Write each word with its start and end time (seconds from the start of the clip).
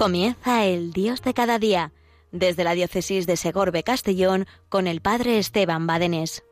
Comienza 0.00 0.64
el 0.64 0.92
Dios 0.92 1.20
de 1.20 1.34
cada 1.34 1.58
día, 1.58 1.92
desde 2.32 2.64
la 2.64 2.72
diócesis 2.72 3.26
de 3.26 3.36
Segorbe 3.36 3.82
Castellón 3.82 4.46
con 4.70 4.86
el 4.86 5.02
Padre 5.02 5.36
Esteban 5.36 5.86
Badenés. 5.86 6.42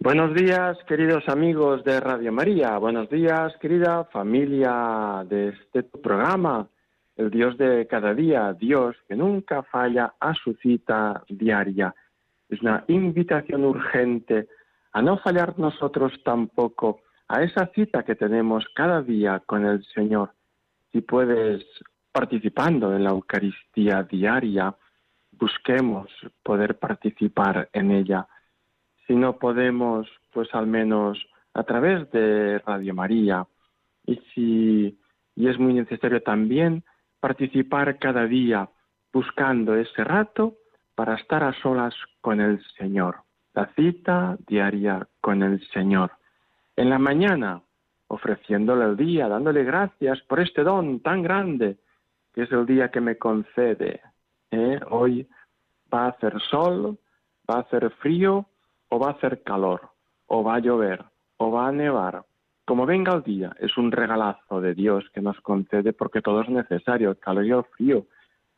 Buenos 0.00 0.34
días, 0.34 0.76
queridos 0.88 1.28
amigos 1.28 1.84
de 1.84 2.00
Radio 2.00 2.32
María. 2.32 2.76
Buenos 2.78 3.08
días, 3.08 3.56
querida 3.60 4.02
familia 4.06 5.24
de 5.28 5.50
este 5.50 5.84
programa, 5.84 6.68
el 7.14 7.30
Dios 7.30 7.56
de 7.58 7.86
cada 7.86 8.12
día, 8.12 8.52
Dios 8.54 8.96
que 9.06 9.14
nunca 9.14 9.62
falla 9.62 10.14
a 10.18 10.34
su 10.34 10.54
cita 10.54 11.22
diaria. 11.28 11.94
Es 12.48 12.60
una 12.60 12.82
invitación 12.88 13.64
urgente 13.64 14.48
a 14.92 15.02
no 15.02 15.18
fallar 15.18 15.58
nosotros 15.58 16.12
tampoco 16.24 17.00
a 17.28 17.42
esa 17.42 17.66
cita 17.74 18.04
que 18.04 18.14
tenemos 18.14 18.64
cada 18.74 19.02
día 19.02 19.42
con 19.46 19.64
el 19.64 19.84
Señor. 19.86 20.32
Si 20.90 21.00
puedes, 21.00 21.64
participando 22.12 22.94
en 22.94 23.04
la 23.04 23.10
Eucaristía 23.10 24.02
diaria, 24.02 24.74
busquemos 25.32 26.08
poder 26.42 26.78
participar 26.78 27.70
en 27.72 27.90
ella. 27.90 28.26
Si 29.06 29.14
no 29.14 29.38
podemos, 29.38 30.06
pues 30.30 30.48
al 30.52 30.66
menos 30.66 31.18
a 31.54 31.62
través 31.64 32.10
de 32.10 32.58
Radio 32.58 32.94
María. 32.94 33.46
Y 34.04 34.16
si 34.34 34.98
y 35.34 35.48
es 35.48 35.58
muy 35.58 35.72
necesario 35.72 36.22
también 36.22 36.84
participar 37.20 37.98
cada 37.98 38.26
día 38.26 38.68
buscando 39.12 39.74
ese 39.74 40.04
rato 40.04 40.56
para 40.94 41.14
estar 41.14 41.42
a 41.42 41.54
solas 41.62 41.94
con 42.20 42.40
el 42.40 42.62
Señor 42.76 43.22
la 43.54 43.72
cita 43.74 44.36
diaria 44.46 45.06
con 45.20 45.42
el 45.42 45.60
Señor. 45.68 46.12
En 46.76 46.90
la 46.90 46.98
mañana, 46.98 47.62
ofreciéndole 48.08 48.84
el 48.84 48.96
día, 48.96 49.28
dándole 49.28 49.64
gracias 49.64 50.20
por 50.22 50.40
este 50.40 50.62
don 50.62 51.00
tan 51.00 51.22
grande 51.22 51.78
que 52.32 52.42
es 52.42 52.52
el 52.52 52.66
día 52.66 52.90
que 52.90 53.00
me 53.00 53.18
concede. 53.18 54.00
¿eh? 54.50 54.80
Hoy 54.90 55.28
va 55.92 56.06
a 56.06 56.08
hacer 56.08 56.40
sol, 56.50 56.98
va 57.48 57.56
a 57.56 57.60
hacer 57.60 57.90
frío 58.00 58.46
o 58.88 58.98
va 58.98 59.08
a 59.08 59.12
hacer 59.12 59.42
calor, 59.42 59.90
o 60.26 60.42
va 60.44 60.56
a 60.56 60.58
llover, 60.58 61.04
o 61.38 61.50
va 61.50 61.68
a 61.68 61.72
nevar. 61.72 62.24
Como 62.64 62.86
venga 62.86 63.14
el 63.14 63.22
día, 63.22 63.52
es 63.58 63.76
un 63.76 63.90
regalazo 63.90 64.60
de 64.60 64.74
Dios 64.74 65.04
que 65.12 65.20
nos 65.20 65.40
concede 65.40 65.92
porque 65.92 66.22
todo 66.22 66.42
es 66.42 66.48
necesario, 66.48 67.10
el 67.10 67.18
calor 67.18 67.44
y 67.44 67.50
el 67.50 67.64
frío, 67.64 68.06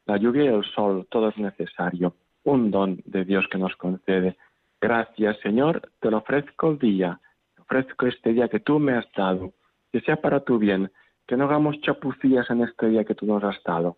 la 0.07 0.17
lluvia 0.17 0.45
y 0.45 0.49
el 0.49 0.65
sol, 0.65 1.07
todo 1.11 1.29
es 1.29 1.39
necesario. 1.39 2.15
Un 2.43 2.71
don 2.71 3.01
de 3.07 3.25
Dios 3.25 3.47
que 3.51 3.59
nos 3.59 3.75
concede. 3.77 4.37
Gracias, 4.85 5.39
Señor, 5.39 5.91
te 5.99 6.11
lo 6.11 6.19
ofrezco 6.19 6.73
el 6.73 6.79
día, 6.79 7.19
ofrezco 7.59 8.07
este 8.07 8.35
día 8.35 8.49
que 8.49 8.61
tú 8.61 8.79
me 8.79 8.93
has 8.93 9.11
dado, 9.17 9.55
que 9.91 10.03
sea 10.03 10.17
para 10.17 10.41
tu 10.41 10.59
bien, 10.59 10.93
que 11.27 11.39
no 11.39 11.45
hagamos 11.45 11.81
chapucillas 11.81 12.51
en 12.51 12.61
este 12.61 12.89
día 12.89 13.03
que 13.03 13.15
tú 13.15 13.25
nos 13.25 13.43
has 13.45 13.57
dado. 13.65 13.97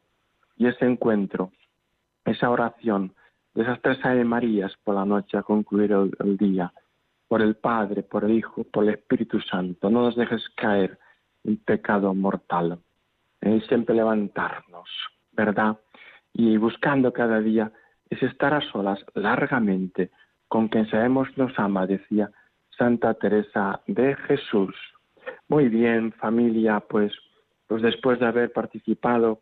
Y 0.57 0.69
ese 0.69 0.85
encuentro, 0.85 1.51
esa 2.25 2.51
oración 2.51 3.13
de 3.53 3.63
esas 3.65 3.83
tres 3.83 3.99
Ave 4.05 4.23
Marías 4.23 4.77
por 4.85 4.95
la 4.95 5.05
noche 5.05 5.37
a 5.37 5.43
concluir 5.43 5.91
el, 5.91 6.37
día, 6.37 6.73
por 7.27 7.43
el 7.43 7.57
Padre, 7.57 8.05
por 8.05 8.23
el 8.23 8.31
Hijo, 8.31 8.63
por 8.63 8.85
el 8.85 8.91
Espíritu 8.91 9.41
Santo, 9.41 9.91
no 9.91 10.03
nos 10.03 10.15
dejes 10.15 10.49
caer 10.51 11.01
en 11.43 11.57
pecado 11.57 12.15
mortal. 12.15 12.79
Y 13.43 13.61
siempre 13.63 13.97
levantarnos, 13.97 14.89
¿verdad? 15.33 15.79
Y 16.33 16.57
buscando 16.59 17.13
cada 17.13 17.41
día 17.41 17.73
es 18.09 18.23
estar 18.23 18.55
a 18.55 18.61
solas 18.71 19.05
largamente 19.15 20.13
con 20.49 20.69
quien 20.69 20.89
sabemos 20.89 21.29
nos 21.37 21.59
ama, 21.59 21.87
decía 21.87 22.31
Santa 22.77 23.15
Teresa 23.15 23.81
de 23.87 24.15
Jesús. 24.15 24.75
Muy 25.49 25.69
bien, 25.69 26.13
familia, 26.13 26.81
pues, 26.81 27.13
pues 27.67 27.83
después 27.83 28.21
de 28.21 28.27
haber 28.27 28.53
participado 28.53 29.41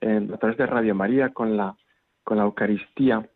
en, 0.00 0.32
a 0.32 0.36
través 0.38 0.56
de 0.56 0.66
Radio 0.66 0.94
María 0.94 1.30
con 1.30 1.56
la, 1.56 1.76
con 2.24 2.38
la 2.38 2.44
Eucaristía, 2.44 3.28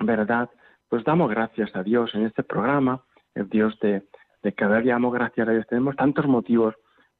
¿verdad? 0.00 0.50
Pues 0.88 1.04
damos 1.04 1.30
gracias 1.30 1.74
a 1.74 1.82
Dios 1.82 2.14
en 2.14 2.26
este 2.26 2.42
programa, 2.42 3.02
el 3.34 3.48
Dios 3.48 3.78
de, 3.80 4.02
de 4.42 4.52
cada 4.52 4.80
día 4.80 4.94
damos 4.94 5.14
gracias 5.14 5.48
a 5.48 5.52
Dios. 5.52 5.66
Tenemos 5.66 5.96
tantos 5.96 6.26
motivos 6.26 6.74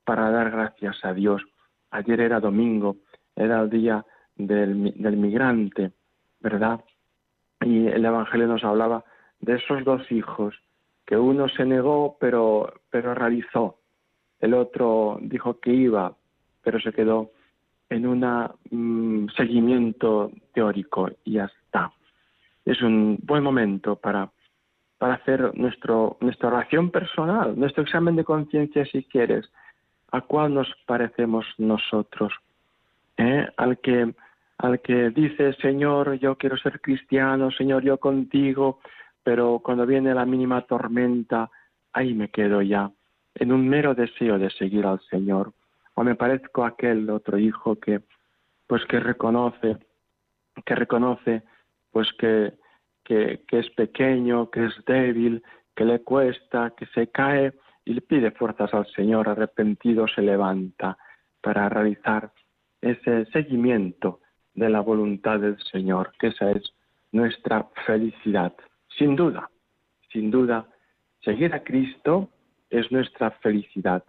para 0.04 0.30
dar 0.30 0.50
gracias 0.50 1.02
a 1.04 1.14
Dios. 1.14 1.42
Ayer 1.90 2.20
era 2.20 2.40
domingo, 2.40 2.96
era 3.36 3.60
el 3.60 3.70
día 3.70 4.04
del, 4.36 4.92
del 4.96 5.16
migrante, 5.16 5.92
¿verdad? 6.40 6.80
Y 7.60 7.86
el 7.86 8.04
Evangelio 8.04 8.46
nos 8.46 8.64
hablaba 8.64 9.04
de 9.42 9.56
esos 9.56 9.84
dos 9.84 10.10
hijos, 10.10 10.54
que 11.04 11.16
uno 11.16 11.48
se 11.48 11.66
negó 11.66 12.16
pero, 12.18 12.72
pero 12.90 13.14
realizó, 13.14 13.76
el 14.40 14.54
otro 14.54 15.18
dijo 15.20 15.60
que 15.60 15.72
iba, 15.72 16.16
pero 16.62 16.80
se 16.80 16.92
quedó 16.92 17.30
en 17.90 18.06
un 18.06 18.24
mm, 18.70 19.28
seguimiento 19.36 20.30
teórico 20.54 21.10
y 21.24 21.34
ya 21.34 21.44
está. 21.44 21.92
Es 22.64 22.80
un 22.80 23.18
buen 23.22 23.42
momento 23.42 23.96
para, 23.96 24.30
para 24.98 25.14
hacer 25.14 25.56
nuestro, 25.58 26.16
nuestra 26.20 26.48
oración 26.48 26.90
personal, 26.90 27.58
nuestro 27.58 27.82
examen 27.82 28.16
de 28.16 28.24
conciencia 28.24 28.84
si 28.86 29.02
quieres, 29.04 29.50
a 30.12 30.20
cuál 30.20 30.54
nos 30.54 30.68
parecemos 30.86 31.46
nosotros, 31.58 32.32
¿Eh? 33.16 33.46
al 33.56 33.78
que 33.78 34.14
al 34.58 34.80
que 34.80 35.10
dice 35.10 35.54
Señor 35.54 36.14
yo 36.20 36.36
quiero 36.36 36.56
ser 36.56 36.80
cristiano, 36.80 37.50
Señor 37.50 37.82
yo 37.82 37.98
contigo, 37.98 38.78
pero 39.22 39.60
cuando 39.62 39.86
viene 39.86 40.14
la 40.14 40.26
mínima 40.26 40.62
tormenta, 40.62 41.50
ahí 41.92 42.14
me 42.14 42.30
quedo 42.30 42.62
ya, 42.62 42.90
en 43.34 43.52
un 43.52 43.68
mero 43.68 43.94
deseo 43.94 44.38
de 44.38 44.50
seguir 44.50 44.86
al 44.86 45.00
Señor. 45.10 45.52
O 45.94 46.04
me 46.04 46.14
parezco 46.14 46.64
a 46.64 46.68
aquel 46.68 47.08
otro 47.10 47.38
hijo 47.38 47.76
que, 47.76 48.00
pues 48.66 48.84
que 48.86 49.00
reconoce, 49.00 49.78
que 50.64 50.74
reconoce, 50.74 51.42
pues 51.90 52.12
que, 52.18 52.54
que, 53.04 53.42
que 53.46 53.58
es 53.58 53.70
pequeño, 53.70 54.50
que 54.50 54.66
es 54.66 54.84
débil, 54.86 55.42
que 55.74 55.84
le 55.84 56.00
cuesta, 56.02 56.72
que 56.76 56.86
se 56.86 57.08
cae 57.08 57.52
y 57.84 57.94
le 57.94 58.00
pide 58.00 58.30
fuerzas 58.30 58.72
al 58.74 58.86
Señor, 58.88 59.28
arrepentido 59.28 60.06
se 60.08 60.22
levanta 60.22 60.96
para 61.40 61.68
realizar 61.68 62.32
ese 62.80 63.26
seguimiento 63.26 64.20
de 64.54 64.68
la 64.68 64.80
voluntad 64.80 65.40
del 65.40 65.58
Señor, 65.70 66.12
que 66.18 66.28
esa 66.28 66.50
es 66.52 66.62
nuestra 67.10 67.68
felicidad. 67.86 68.54
Sin 68.98 69.16
duda, 69.16 69.50
sin 70.12 70.30
duda, 70.30 70.66
seguir 71.20 71.54
a 71.54 71.62
Cristo 71.62 72.28
es 72.70 72.90
nuestra 72.92 73.30
felicidad. 73.42 74.04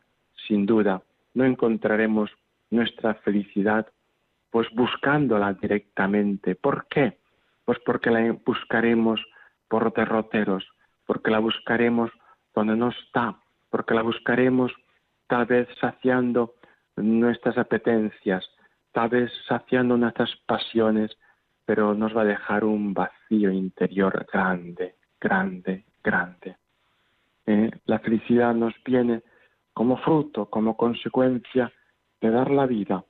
Sin 0.47 0.65
duda, 0.65 1.01
no 1.33 1.45
encontraremos 1.45 2.31
nuestra 2.69 3.13
felicidad 3.15 3.87
pues 4.51 4.67
buscándola 4.75 5.53
directamente. 5.53 6.53
¿Por 6.55 6.85
qué? 6.87 7.17
Pues 7.65 7.79
porque 7.85 8.11
la 8.11 8.37
buscaremos 8.45 9.19
por 9.67 9.91
derroteros, 9.93 10.63
porque 11.07 11.31
la 11.31 11.39
buscaremos 11.39 12.11
donde 12.53 12.75
no 12.75 12.89
está, 12.89 13.35
porque 13.71 13.95
la 13.95 14.03
buscaremos 14.03 14.71
tal 15.25 15.47
vez 15.47 15.67
saciando 15.81 16.53
nuestras 16.95 17.57
apetencias, 17.57 18.47
tal 18.91 19.09
vez 19.09 19.31
saciando 19.47 19.97
nuestras 19.97 20.35
pasiones, 20.45 21.17
pero 21.65 21.93
nos 21.93 22.15
va 22.15 22.21
a 22.21 22.25
dejar 22.25 22.63
un 22.63 22.93
vacío 22.93 23.51
interior 23.51 24.25
grande, 24.31 24.95
grande, 25.19 25.85
grande. 26.03 26.57
Eh, 27.45 27.71
la 27.85 27.99
felicidad 27.99 28.53
nos 28.53 28.73
viene 28.83 29.21
como 29.73 29.97
fruto, 29.97 30.45
como 30.47 30.77
consecuencia 30.77 31.71
de 32.21 32.29
dar 32.29 32.51
la 32.51 32.65
vida, 32.65 33.03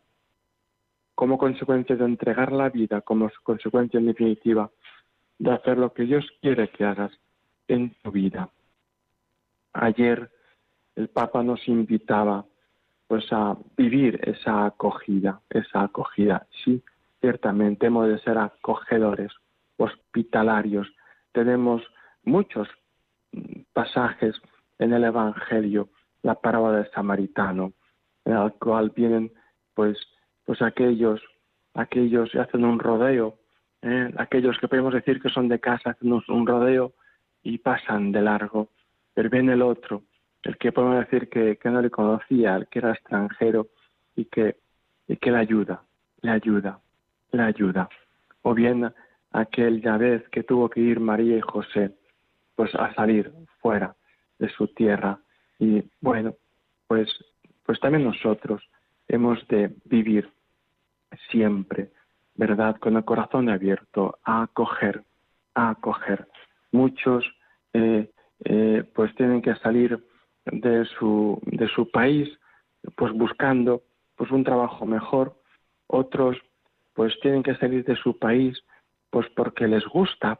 como 1.15 1.37
consecuencia 1.37 1.95
de 1.95 2.05
entregar 2.05 2.51
la 2.51 2.69
vida, 2.69 3.01
como 3.01 3.29
consecuencia 3.43 3.99
en 3.99 4.07
definitiva 4.07 4.69
de 5.37 5.51
hacer 5.51 5.77
lo 5.77 5.93
que 5.93 6.03
Dios 6.03 6.25
quiere 6.41 6.69
que 6.69 6.85
hagas 6.85 7.11
en 7.67 7.95
tu 8.01 8.11
vida. 8.11 8.49
Ayer 9.73 10.31
el 10.95 11.09
Papa 11.09 11.43
nos 11.43 11.67
invitaba 11.67 12.45
pues 13.07 13.25
a 13.31 13.57
vivir 13.77 14.19
esa 14.23 14.65
acogida, 14.65 15.41
esa 15.49 15.83
acogida, 15.83 16.47
sí, 16.63 16.81
Ciertamente 17.23 17.85
hemos 17.85 18.09
de 18.09 18.19
ser 18.19 18.37
acogedores, 18.37 19.31
hospitalarios. 19.77 20.93
Tenemos 21.31 21.81
muchos 22.25 22.67
pasajes 23.71 24.35
en 24.77 24.91
el 24.91 25.05
Evangelio, 25.05 25.87
la 26.21 26.35
parábola 26.35 26.79
del 26.79 26.91
samaritano, 26.91 27.71
en 28.25 28.35
el 28.35 28.51
cual 28.55 28.89
vienen 28.93 29.31
pues, 29.73 29.97
pues 30.43 30.61
aquellos, 30.61 31.21
aquellos 31.73 32.29
que 32.29 32.39
hacen 32.39 32.65
un 32.65 32.77
rodeo, 32.77 33.37
¿eh? 33.83 34.13
aquellos 34.17 34.57
que 34.59 34.67
podemos 34.67 34.93
decir 34.93 35.21
que 35.21 35.29
son 35.29 35.47
de 35.47 35.61
casa, 35.61 35.91
hacen 35.91 36.11
un 36.11 36.45
rodeo 36.45 36.91
y 37.41 37.57
pasan 37.59 38.11
de 38.11 38.21
largo. 38.21 38.67
Pero 39.13 39.29
viene 39.29 39.53
el 39.53 39.61
otro, 39.61 40.03
el 40.43 40.57
que 40.57 40.73
podemos 40.73 40.99
decir 40.99 41.29
que, 41.29 41.55
que 41.55 41.69
no 41.69 41.81
le 41.81 41.89
conocía, 41.89 42.57
el 42.57 42.67
que 42.67 42.79
era 42.79 42.91
extranjero 42.91 43.69
y 44.13 44.25
que, 44.25 44.57
y 45.07 45.15
que 45.15 45.31
le 45.31 45.37
ayuda, 45.37 45.83
le 46.21 46.31
ayuda 46.31 46.82
la 47.33 47.47
ayuda. 47.47 47.89
O 48.41 48.53
bien 48.53 48.91
aquel 49.31 49.81
vez 49.81 50.27
que 50.29 50.43
tuvo 50.43 50.69
que 50.69 50.79
ir 50.79 50.99
María 50.99 51.37
y 51.37 51.41
José, 51.41 51.91
pues 52.55 52.73
a 52.75 52.93
salir 52.93 53.31
fuera, 53.61 53.95
de 54.39 54.49
su 54.49 54.67
tierra. 54.67 55.19
Y 55.59 55.83
bueno, 56.01 56.35
pues, 56.87 57.09
pues 57.65 57.79
también 57.79 58.05
nosotros 58.05 58.63
hemos 59.07 59.45
de 59.47 59.73
vivir 59.85 60.29
siempre, 61.29 61.91
¿verdad? 62.35 62.77
Con 62.77 62.95
el 62.95 63.05
corazón 63.05 63.49
abierto 63.49 64.19
a 64.23 64.43
acoger, 64.43 65.03
a 65.55 65.71
acoger. 65.71 66.27
Muchos 66.71 67.25
eh, 67.73 68.09
eh, 68.45 68.83
pues 68.93 69.13
tienen 69.15 69.41
que 69.41 69.55
salir 69.55 70.03
de 70.45 70.85
su, 70.85 71.41
de 71.45 71.67
su 71.69 71.89
país 71.89 72.29
pues 72.95 73.13
buscando 73.13 73.81
pues 74.15 74.29
un 74.31 74.43
trabajo 74.43 74.85
mejor, 74.85 75.35
otros 75.87 76.37
pues 76.93 77.13
tienen 77.21 77.43
que 77.43 77.55
salir 77.55 77.83
de 77.85 77.95
su 77.95 78.17
país 78.17 78.61
pues 79.09 79.27
porque 79.35 79.67
les 79.67 79.85
gusta, 79.85 80.39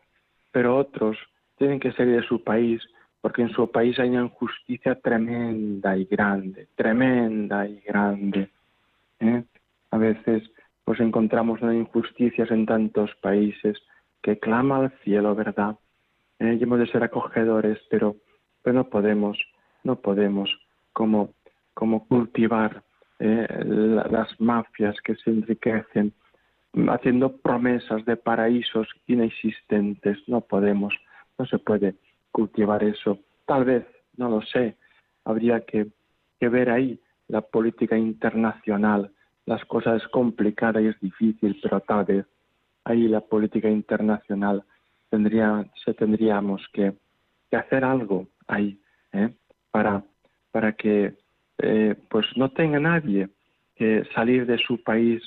pero 0.52 0.78
otros 0.78 1.18
tienen 1.58 1.80
que 1.80 1.92
salir 1.94 2.22
de 2.22 2.28
su 2.28 2.44
país 2.44 2.82
porque 3.22 3.44
en 3.44 3.52
su 3.52 3.72
país 3.72 3.98
hay 4.00 4.10
una 4.10 4.24
injusticia 4.24 4.96
tremenda 4.96 5.96
y 5.96 6.06
grande, 6.06 6.68
tremenda 6.76 7.68
y 7.68 7.80
grande. 7.82 8.50
¿eh? 9.20 9.44
A 9.92 9.98
veces 9.98 10.44
pues 10.84 11.00
encontramos 11.00 11.62
injusticias 11.62 12.52
en 12.52 12.66
tantos 12.66 13.12
países 13.22 13.78
que 14.22 14.40
clama 14.40 14.80
al 14.80 14.92
cielo, 15.04 15.36
¿verdad? 15.36 15.78
¿Eh? 16.40 16.58
Y 16.60 16.64
hemos 16.64 16.80
de 16.80 16.88
ser 16.88 17.04
acogedores, 17.04 17.80
pero, 17.90 18.16
pero 18.62 18.74
no 18.74 18.90
podemos, 18.90 19.38
no 19.84 19.96
podemos 19.96 20.50
como, 20.92 21.30
como 21.74 22.06
cultivar 22.08 22.84
eh, 23.20 23.48
las 24.10 24.40
mafias 24.42 25.00
que 25.02 25.16
se 25.16 25.30
enriquecen 25.30 26.14
haciendo 26.90 27.38
promesas 27.38 28.04
de 28.06 28.18
paraísos 28.18 28.88
inexistentes. 29.08 30.18
No 30.28 30.42
podemos, 30.42 30.94
no 31.38 31.46
se 31.46 31.60
puede 31.60 31.96
cultivar 32.32 32.84
eso. 32.84 33.20
Tal 33.46 33.66
vez, 33.66 33.86
no 34.18 34.30
lo 34.30 34.42
sé, 34.42 34.76
habría 35.26 35.62
que, 35.62 35.88
ver 36.42 36.70
ahí 36.70 37.00
la 37.30 37.40
política 37.40 37.98
internacional. 37.98 39.10
Las 39.46 39.64
cosas 39.64 40.02
es 40.02 40.08
complicada 40.10 40.82
y 40.82 40.88
es 40.88 41.00
difícil, 41.00 41.58
pero 41.64 41.80
tal 41.80 42.04
vez 42.04 42.26
ahí 42.84 43.08
la 43.08 43.22
política 43.22 43.70
internacional 43.70 44.62
tendría, 45.10 45.66
se 45.86 45.94
tendríamos 45.94 46.68
que, 46.74 46.94
hacer 47.52 47.86
algo 47.86 48.28
ahí 48.48 48.82
¿eh? 49.12 49.30
para, 49.70 50.04
para 50.52 50.74
que 50.74 51.14
eh, 51.60 51.96
pues 52.10 52.26
no 52.36 52.50
tenga 52.50 52.80
nadie 52.80 53.30
que 53.76 54.04
salir 54.16 54.48
de 54.48 54.58
su 54.58 54.82
país 54.82 55.22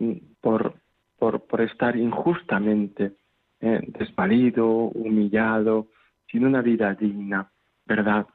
mm, 0.00 0.16
por, 0.40 0.74
por, 1.20 1.60
estar 1.60 1.96
injustamente 1.96 3.12
eh, 3.60 3.80
desvalido, 3.86 4.66
humillado, 4.66 5.88
sin 6.30 6.46
una 6.46 6.62
vida 6.62 6.94
digna, 6.94 7.50
¿verdad? 7.84 8.26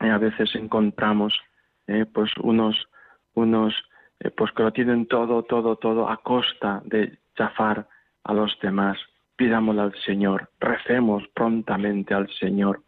Y 0.00 0.08
a 0.08 0.18
veces 0.18 0.54
encontramos 0.54 1.38
eh, 1.86 2.06
pues 2.12 2.30
unos, 2.38 2.88
unos 3.34 3.74
eh, 4.20 4.30
pues 4.30 4.50
que 4.52 4.62
lo 4.62 4.72
tienen 4.72 5.06
todo, 5.06 5.42
todo, 5.42 5.76
todo 5.76 6.08
a 6.08 6.16
costa 6.16 6.82
de 6.86 7.18
chafar 7.36 7.86
a 8.24 8.32
los 8.32 8.58
demás. 8.62 8.96
Pidámosle 9.36 9.82
al 9.82 9.94
Señor, 10.06 10.48
recemos 10.58 11.22
prontamente 11.34 12.14
al 12.14 12.30
Señor 12.40 12.82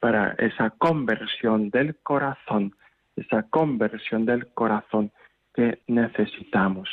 para 0.00 0.32
esa 0.32 0.70
conversión 0.70 1.70
del 1.70 1.94
corazón, 2.02 2.74
esa 3.14 3.44
conversión 3.44 4.26
del 4.26 4.48
corazón 4.48 5.12
que 5.54 5.78
necesitamos. 5.86 6.88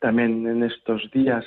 También 0.00 0.46
en 0.46 0.62
estos 0.62 1.10
días 1.10 1.44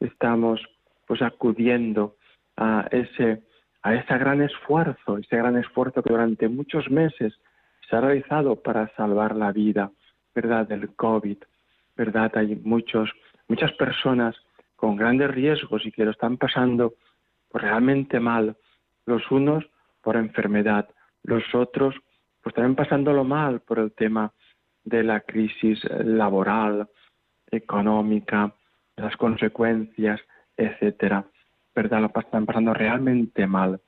estamos 0.00 0.60
pues 1.06 1.22
acudiendo 1.22 2.16
a 2.56 2.86
ese 2.90 3.42
a 3.82 3.94
ese 3.94 4.18
gran 4.18 4.42
esfuerzo, 4.42 5.18
ese 5.18 5.36
gran 5.36 5.56
esfuerzo 5.56 6.02
que 6.02 6.12
durante 6.12 6.48
muchos 6.48 6.90
meses 6.90 7.32
se 7.88 7.96
ha 7.96 8.00
realizado 8.00 8.56
para 8.56 8.94
salvar 8.94 9.34
la 9.34 9.52
vida, 9.52 9.90
¿verdad? 10.34 10.68
Del 10.68 10.94
COVID, 10.94 11.38
¿verdad? 11.96 12.30
Hay 12.36 12.56
muchos, 12.56 13.10
muchas 13.48 13.72
personas 13.72 14.36
con 14.76 14.96
grandes 14.96 15.30
riesgos 15.30 15.84
y 15.86 15.92
que 15.92 16.04
lo 16.04 16.10
están 16.10 16.36
pasando 16.36 16.94
pues, 17.50 17.64
realmente 17.64 18.20
mal, 18.20 18.56
los 19.06 19.30
unos 19.30 19.64
por 20.02 20.16
enfermedad, 20.16 20.88
los 21.22 21.42
otros 21.54 21.94
pues 22.42 22.54
también 22.54 22.74
pasándolo 22.74 23.24
mal 23.24 23.60
por 23.60 23.78
el 23.78 23.92
tema 23.92 24.32
de 24.84 25.02
la 25.02 25.20
crisis 25.20 25.78
laboral, 26.04 26.88
económica, 27.50 28.52
las 28.96 29.16
consecuencias, 29.16 30.20
etcétera. 30.56 31.24
¿verdad? 31.74 32.00
Lo 32.00 32.20
están 32.20 32.46
pasando 32.46 32.74
realmente 32.74 33.46
mal. 33.46 33.80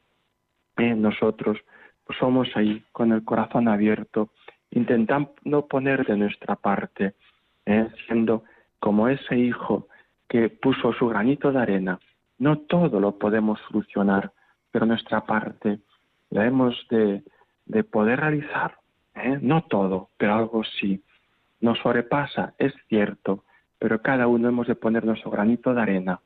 Eh, 0.78 0.94
nosotros 0.94 1.58
pues 2.04 2.18
somos 2.18 2.48
ahí 2.56 2.82
con 2.92 3.12
el 3.12 3.24
corazón 3.24 3.68
abierto, 3.68 4.30
intentando 4.70 5.66
poner 5.66 6.04
de 6.06 6.16
nuestra 6.16 6.56
parte, 6.56 7.14
eh, 7.66 7.88
siendo 8.06 8.44
como 8.80 9.08
ese 9.08 9.36
hijo 9.36 9.88
que 10.28 10.48
puso 10.48 10.92
su 10.94 11.08
granito 11.08 11.52
de 11.52 11.60
arena. 11.60 12.00
No 12.38 12.58
todo 12.58 12.98
lo 12.98 13.18
podemos 13.18 13.60
solucionar, 13.68 14.32
pero 14.70 14.86
nuestra 14.86 15.24
parte 15.24 15.78
la 16.30 16.46
hemos 16.46 16.86
de, 16.88 17.22
de 17.66 17.84
poder 17.84 18.20
realizar. 18.20 18.78
¿eh? 19.14 19.38
No 19.40 19.62
todo, 19.62 20.08
pero 20.16 20.34
algo 20.34 20.64
sí. 20.64 21.02
Nos 21.60 21.78
sobrepasa, 21.78 22.54
es 22.58 22.72
cierto, 22.88 23.44
pero 23.82 24.00
cada 24.00 24.28
uno 24.28 24.48
hemos 24.48 24.68
de 24.68 24.76
poner 24.76 25.04
nuestro 25.04 25.32
granito 25.32 25.74
de 25.74 25.82
arena 25.82 26.20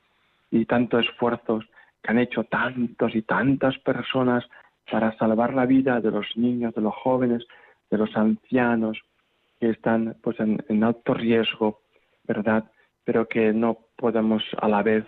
y 0.50 0.67
tantos 0.67 1.06
esfuerzos 1.06 1.64
que 2.03 2.11
han 2.11 2.19
hecho 2.19 2.44
tantos 2.44 3.14
y 3.14 3.23
tantas 3.23 3.79
personas 3.79 4.44
para 4.91 5.17
salvar 5.17 5.55
la 5.55 5.64
vida 5.64 6.03
de 6.03 6.11
los 6.11 6.26
niños, 6.37 6.75
de 6.75 6.82
los 6.82 6.94
jóvenes, 6.94 7.47
de 7.91 7.97
los 7.97 8.14
ancianos 8.14 9.00
que 9.58 9.70
están 9.70 10.19
pues 10.23 10.38
en, 10.38 10.85
alto 10.85 11.14
riesgo, 11.14 11.81
¿verdad? 12.25 12.70
Pero 13.05 13.26
que 13.26 13.55
no 13.55 13.79
podemos 13.97 14.43
a 14.61 14.69
la 14.69 14.82
vez 14.82 15.06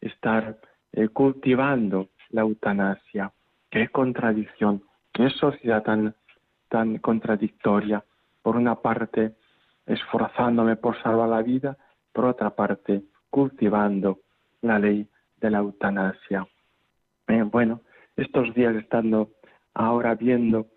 estar 0.00 0.58
eh, 0.94 1.06
cultivando 1.10 2.08
la 2.30 2.40
eutanasia. 2.40 3.30
Qué 3.70 3.86
contradicción, 3.86 4.82
qué 5.12 5.30
sociedad 5.30 5.84
tan, 5.84 6.16
tan 6.68 6.98
contradictoria. 6.98 8.02
Por 8.42 8.56
una 8.56 8.74
parte, 8.74 9.36
esforzándome 9.86 10.74
por 10.74 11.00
salvar 11.00 11.28
la 11.28 11.42
vida, 11.42 11.76
por 12.14 12.24
otra 12.24 12.50
parte, 12.50 13.02
cultivando 13.28 14.20
la 14.62 14.78
ley 14.78 15.06
de 15.40 15.50
la 15.50 15.58
eutanasia. 15.58 16.46
Eh, 17.28 17.42
bueno, 17.42 17.82
estos 18.16 18.54
días 18.54 18.74
estando 18.76 19.32
ahora 19.74 20.14
viendo, 20.14 20.68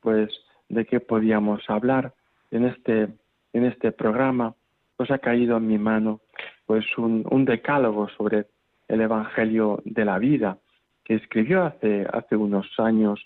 pues, 0.00 0.30
de 0.68 0.86
qué 0.86 1.00
podíamos 1.00 1.68
hablar 1.68 2.14
en 2.50 2.64
este, 2.64 3.08
en 3.52 3.64
este 3.64 3.92
programa, 3.92 4.54
pues 4.96 5.10
ha 5.10 5.18
caído 5.18 5.58
en 5.58 5.66
mi 5.66 5.76
mano, 5.76 6.20
pues, 6.64 6.86
un, 6.96 7.26
un 7.30 7.44
decálogo 7.44 8.08
sobre 8.16 8.46
el 8.88 9.00
Evangelio 9.00 9.82
de 9.84 10.04
la 10.04 10.18
vida 10.18 10.58
que 11.04 11.16
escribió 11.16 11.64
hace, 11.64 12.06
hace 12.10 12.36
unos 12.36 12.66
años 12.78 13.20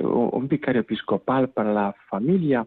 un 0.00 0.48
vicario 0.48 0.82
episcopal 0.82 1.48
para 1.48 1.72
la 1.72 1.94
familia 2.08 2.66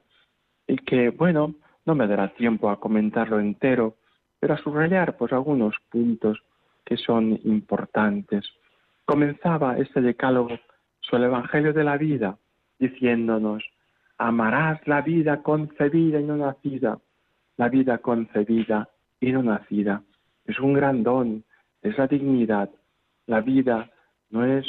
y 0.68 0.76
que, 0.78 1.10
bueno, 1.10 1.56
no 1.86 1.96
me 1.96 2.08
dará 2.08 2.34
tiempo 2.34 2.70
a 2.70 2.80
comentarlo 2.80 3.40
entero, 3.40 3.96
pero 4.42 4.56
a 4.56 4.58
subrayar 4.58 5.16
pues 5.18 5.32
algunos 5.32 5.76
puntos 5.90 6.42
que 6.84 6.98
son 6.98 7.40
importantes. 7.44 8.44
Comenzaba 9.06 9.78
este 9.78 10.02
decálogo 10.02 10.50
sobre 11.00 11.26
el 11.26 11.30
Evangelio 11.30 11.74
de 11.74 11.84
la 11.84 11.96
vida 11.96 12.38
diciéndonos, 12.80 13.64
amarás 14.18 14.86
la 14.88 15.02
vida 15.02 15.44
concebida 15.44 16.20
y 16.20 16.24
no 16.24 16.38
nacida, 16.38 17.00
la 17.58 17.70
vida 17.70 18.00
concebida 18.00 18.90
y 19.20 19.32
no 19.32 19.44
nacida. 19.44 20.02
Es 20.46 20.60
un 20.60 20.74
gran 20.74 21.04
don, 21.04 21.44
es 21.84 21.96
la 22.00 22.08
dignidad. 22.08 22.72
La 23.28 23.42
vida 23.42 23.92
no 24.32 24.44
es 24.44 24.66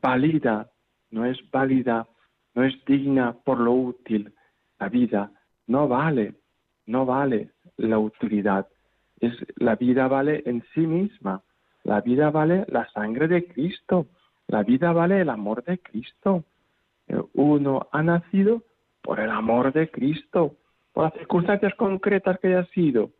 válida, 0.00 0.70
no 1.10 1.26
es 1.26 1.38
válida, 1.50 2.08
no 2.54 2.64
es 2.64 2.82
digna 2.86 3.34
por 3.44 3.60
lo 3.60 3.72
útil. 3.72 4.32
La 4.80 4.88
vida 4.88 5.30
no 5.66 5.86
vale, 5.86 6.34
no 6.86 7.04
vale 7.04 7.50
la 7.76 7.98
utilidad. 7.98 8.66
Es, 9.22 9.32
la 9.56 9.76
vida 9.76 10.08
vale 10.08 10.42
en 10.44 10.62
sí 10.74 10.80
misma. 10.80 11.40
La 11.84 12.00
vida 12.00 12.30
vale 12.30 12.66
la 12.68 12.86
sangre 12.92 13.28
de 13.28 13.46
Cristo. 13.46 14.06
La 14.48 14.62
vida 14.64 14.92
vale 14.92 15.20
el 15.22 15.30
amor 15.30 15.64
de 15.64 15.78
Cristo. 15.78 16.44
Eh, 17.08 17.22
uno 17.34 17.88
ha 17.92 18.02
nacido 18.02 18.62
por 19.00 19.20
el 19.20 19.30
amor 19.30 19.72
de 19.72 19.90
Cristo, 19.90 20.56
por 20.92 21.04
las 21.04 21.14
circunstancias 21.14 21.74
concretas 21.76 22.38
que 22.38 22.48
haya 22.48 22.64
sido, 22.66 23.10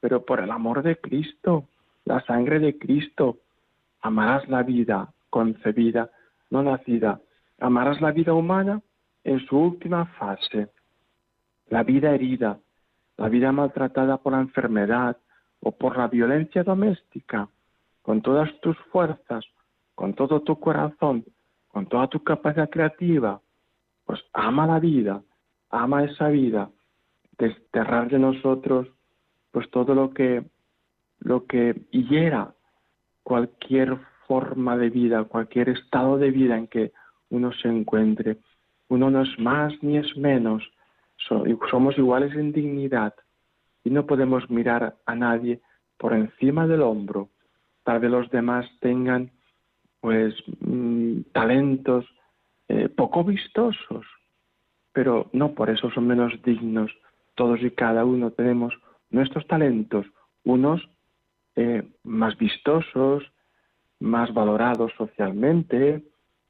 pero 0.00 0.24
por 0.24 0.40
el 0.40 0.50
amor 0.50 0.82
de 0.82 0.96
Cristo, 0.96 1.66
la 2.04 2.20
sangre 2.24 2.58
de 2.58 2.78
Cristo. 2.78 3.38
Amarás 4.00 4.48
la 4.48 4.62
vida 4.62 5.12
concebida, 5.28 6.10
no 6.50 6.62
nacida. 6.62 7.20
Amarás 7.60 8.00
la 8.00 8.12
vida 8.12 8.32
humana 8.32 8.80
en 9.24 9.38
su 9.46 9.58
última 9.58 10.06
fase. 10.06 10.68
La 11.68 11.82
vida 11.82 12.14
herida, 12.14 12.58
la 13.16 13.28
vida 13.28 13.52
maltratada 13.52 14.16
por 14.16 14.32
la 14.32 14.40
enfermedad 14.40 15.16
o 15.60 15.72
por 15.72 15.96
la 15.96 16.08
violencia 16.08 16.64
doméstica 16.64 17.48
con 18.02 18.22
todas 18.22 18.48
tus 18.60 18.76
fuerzas, 18.90 19.44
con 19.94 20.14
todo 20.14 20.40
tu 20.40 20.58
corazón, 20.58 21.24
con 21.68 21.86
toda 21.86 22.08
tu 22.08 22.22
capacidad 22.24 22.70
creativa, 22.70 23.40
pues 24.04 24.20
ama 24.32 24.66
la 24.66 24.80
vida, 24.80 25.22
ama 25.70 26.04
esa 26.04 26.28
vida, 26.28 26.70
desterrar 27.38 28.10
de 28.10 28.18
nosotros 28.18 28.88
pues 29.50 29.70
todo 29.70 29.94
lo 29.94 30.12
que 30.12 30.44
lo 31.20 31.46
que 31.46 31.82
hiera 31.90 32.54
cualquier 33.22 33.98
forma 34.26 34.76
de 34.76 34.88
vida, 34.88 35.24
cualquier 35.24 35.68
estado 35.68 36.16
de 36.16 36.30
vida 36.30 36.56
en 36.56 36.66
que 36.66 36.92
uno 37.28 37.52
se 37.52 37.68
encuentre. 37.68 38.38
Uno 38.88 39.10
no 39.10 39.22
es 39.22 39.38
más 39.38 39.72
ni 39.82 39.98
es 39.98 40.16
menos, 40.16 40.62
somos 41.70 41.96
iguales 41.98 42.34
en 42.34 42.52
dignidad 42.52 43.14
y 43.84 43.90
no 43.90 44.06
podemos 44.06 44.48
mirar 44.50 44.96
a 45.06 45.14
nadie 45.14 45.60
por 45.96 46.12
encima 46.14 46.66
del 46.66 46.82
hombro. 46.82 47.28
Tal 47.84 48.00
vez 48.00 48.10
los 48.10 48.30
demás 48.30 48.66
tengan 48.80 49.30
pues 50.00 50.34
mm, 50.60 51.20
talentos 51.32 52.06
eh, 52.68 52.88
poco 52.88 53.24
vistosos, 53.24 54.06
pero 54.92 55.28
no 55.32 55.54
por 55.54 55.70
eso 55.70 55.90
son 55.90 56.06
menos 56.06 56.32
dignos. 56.42 56.90
Todos 57.34 57.62
y 57.62 57.70
cada 57.70 58.04
uno 58.04 58.30
tenemos 58.30 58.74
nuestros 59.10 59.46
talentos, 59.46 60.06
unos 60.44 60.88
eh, 61.56 61.82
más 62.04 62.36
vistosos, 62.38 63.24
más 63.98 64.32
valorados 64.32 64.92
socialmente, 64.96 66.02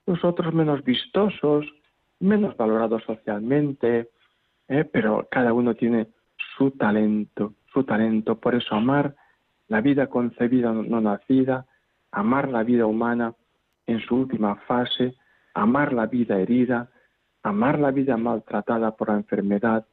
los 0.07 0.25
otros 0.25 0.55
menos 0.55 0.85
vistosos, 0.85 1.67
menos 2.21 2.57
valorados 2.57 3.03
socialmente, 3.05 4.11
eh, 4.69 4.85
pero 4.85 5.27
cada 5.31 5.53
uno 5.53 5.75
tiene 5.75 6.09
su 6.61 6.73
talento, 6.73 7.55
su 7.73 7.85
talento. 7.85 8.38
Por 8.38 8.55
eso 8.55 8.75
amar 8.75 9.17
la 9.69 9.81
vida 9.81 10.09
concebida, 10.09 10.71
no 10.73 11.00
nacida, 11.00 11.64
amar 12.12 12.50
la 12.50 12.62
vida 12.64 12.85
humana 12.85 13.33
en 13.87 13.99
su 14.00 14.14
última 14.14 14.57
fase, 14.69 15.14
amar 15.55 15.95
la 15.95 16.05
vida 16.05 16.38
herida, 16.38 16.90
amar 17.43 17.79
la 17.79 17.93
vida 17.93 18.19
maltratada 18.19 18.95
por 18.95 19.09
la 19.09 19.14
enfermedad, 19.14 19.87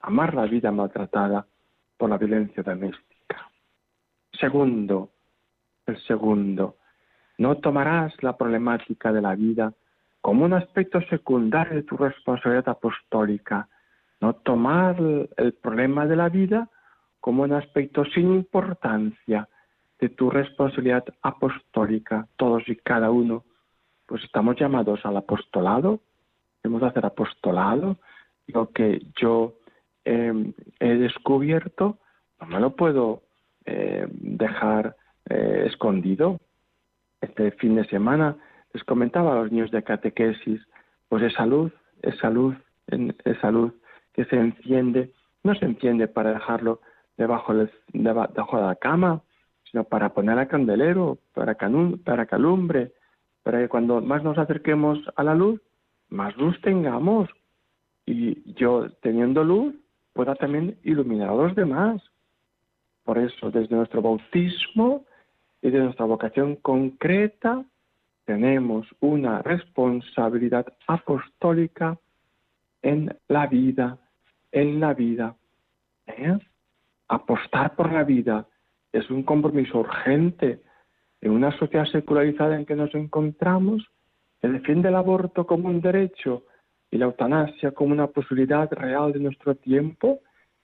amar 0.00 0.32
la 0.32 0.46
vida 0.46 0.72
maltratada 0.72 1.46
por 1.98 2.08
la 2.08 2.16
violencia 2.16 2.62
doméstica. 2.62 3.50
Segundo, 4.32 5.10
el 5.84 5.98
segundo, 6.06 6.76
no 7.36 7.58
tomarás 7.58 8.14
la 8.22 8.34
problemática 8.34 9.12
de 9.12 9.20
la 9.20 9.34
vida 9.34 9.74
como 10.22 10.46
un 10.46 10.54
aspecto 10.54 11.02
secundario 11.02 11.74
de 11.74 11.82
tu 11.82 11.98
responsabilidad 11.98 12.70
apostólica, 12.70 13.68
no 14.24 14.32
tomar 14.36 14.96
el 15.36 15.52
problema 15.52 16.06
de 16.06 16.16
la 16.16 16.30
vida 16.30 16.70
como 17.20 17.42
un 17.42 17.52
aspecto 17.52 18.06
sin 18.06 18.32
importancia 18.32 19.46
de 20.00 20.08
tu 20.08 20.30
responsabilidad 20.30 21.04
apostólica. 21.20 22.26
Todos 22.36 22.66
y 22.66 22.76
cada 22.76 23.10
uno, 23.10 23.44
pues 24.06 24.24
estamos 24.24 24.56
llamados 24.56 25.04
al 25.04 25.18
apostolado, 25.18 26.00
hemos 26.62 26.80
de 26.80 26.86
hacer 26.86 27.04
apostolado, 27.04 27.98
lo 28.46 28.70
que 28.70 29.02
yo 29.20 29.56
em, 30.06 30.54
he 30.80 30.94
descubierto, 30.94 31.98
no 32.40 32.46
me 32.46 32.60
lo 32.60 32.74
puedo 32.76 33.20
eh, 33.66 34.06
dejar 34.10 34.96
eh, 35.28 35.64
escondido. 35.66 36.40
Este 37.20 37.50
fin 37.52 37.74
de 37.74 37.84
semana 37.88 38.36
les 38.72 38.84
comentaba 38.84 39.32
a 39.32 39.42
los 39.42 39.52
niños 39.52 39.70
de 39.70 39.82
catequesis, 39.82 40.62
pues 41.10 41.22
esa 41.22 41.44
luz, 41.44 41.72
esa 42.00 42.30
luz, 42.30 42.56
esa 43.24 43.50
luz 43.50 43.74
que 44.14 44.24
se 44.24 44.36
enciende, 44.36 45.12
no 45.42 45.54
se 45.54 45.66
enciende 45.66 46.08
para 46.08 46.32
dejarlo 46.32 46.80
debajo, 47.16 47.54
de, 47.54 47.68
la 47.92 48.76
cama, 48.80 49.22
sino 49.70 49.84
para 49.84 50.14
poner 50.14 50.38
a 50.38 50.48
candelero, 50.48 51.18
para, 51.34 51.56
para 52.04 52.26
calumbre, 52.26 52.92
para 53.42 53.60
que 53.60 53.68
cuando 53.68 54.00
más 54.00 54.22
nos 54.22 54.38
acerquemos 54.38 54.98
a 55.16 55.22
la 55.22 55.34
luz, 55.34 55.60
más 56.08 56.36
luz 56.36 56.60
tengamos. 56.62 57.28
Y 58.06 58.54
yo, 58.54 58.90
teniendo 59.02 59.44
luz, 59.44 59.74
pueda 60.12 60.34
también 60.34 60.78
iluminar 60.84 61.30
a 61.30 61.34
los 61.34 61.54
demás. 61.54 62.02
Por 63.04 63.18
eso, 63.18 63.50
desde 63.50 63.76
nuestro 63.76 64.00
bautismo 64.00 65.04
y 65.60 65.70
de 65.70 65.80
nuestra 65.80 66.06
vocación 66.06 66.56
concreta, 66.56 67.64
tenemos 68.24 68.86
una 69.00 69.42
responsabilidad 69.42 70.66
apostólica 70.86 71.98
en 72.82 73.14
la 73.28 73.46
vida, 73.46 73.98
en 74.54 74.80
la 74.80 74.94
vida. 74.94 75.36
¿eh? 76.06 76.38
Apostar 77.08 77.74
por 77.74 77.92
la 77.92 78.04
vida 78.04 78.46
es 78.92 79.10
un 79.10 79.24
compromiso 79.24 79.80
urgente 79.80 80.62
en 81.20 81.32
una 81.32 81.56
sociedad 81.58 81.86
secularizada 81.86 82.56
en 82.56 82.64
que 82.64 82.76
nos 82.76 82.94
encontramos, 82.94 83.86
que 84.40 84.48
defiende 84.48 84.88
el 84.88 84.94
aborto 84.94 85.46
como 85.46 85.68
un 85.68 85.80
derecho 85.80 86.44
y 86.90 86.98
la 86.98 87.06
eutanasia 87.06 87.72
como 87.72 87.92
una 87.92 88.06
posibilidad 88.06 88.70
real 88.72 89.12
de 89.12 89.18
nuestro 89.18 89.56
tiempo, 89.56 90.20